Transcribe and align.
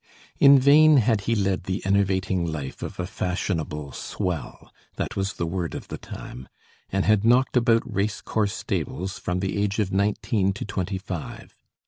In 0.39 0.57
vain 0.57 0.97
had 0.97 1.21
he 1.29 1.35
led 1.35 1.65
the 1.65 1.85
enervating 1.85 2.43
life 2.51 2.81
of 2.81 2.99
a 2.99 3.05
fashionable 3.05 3.91
swell 3.91 4.73
that 4.95 5.15
was 5.15 5.33
the 5.33 5.45
word 5.45 5.75
of 5.75 5.89
the 5.89 5.99
time 5.99 6.47
and 6.89 7.05
had 7.05 7.23
knocked 7.23 7.55
about 7.55 7.83
race 7.85 8.19
course 8.19 8.53
stables 8.53 9.19
from 9.19 9.41
the 9.41 9.61
age 9.61 9.77
of 9.77 9.91
nineteen 9.91 10.53
to 10.53 10.65
twenty 10.65 10.97
five. 10.97 11.53